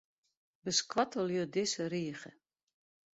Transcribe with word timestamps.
Beskoattelje 0.69 1.43
dizze 1.53 1.85
rige. 1.91 2.33